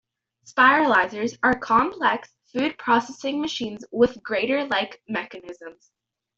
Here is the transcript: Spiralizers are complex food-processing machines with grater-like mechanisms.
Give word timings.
Spiralizers 0.47 1.37
are 1.43 1.59
complex 1.59 2.33
food-processing 2.51 3.39
machines 3.39 3.85
with 3.91 4.23
grater-like 4.23 4.99
mechanisms. 5.07 5.91